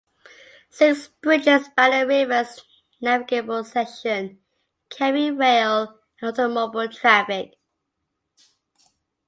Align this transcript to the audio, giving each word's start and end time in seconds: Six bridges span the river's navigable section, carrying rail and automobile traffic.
Six 0.71 1.09
bridges 1.09 1.65
span 1.65 1.91
the 1.91 2.07
river's 2.07 2.59
navigable 3.01 3.63
section, 3.63 4.39
carrying 4.89 5.37
rail 5.37 5.99
and 6.19 6.27
automobile 6.29 6.89
traffic. 6.89 7.51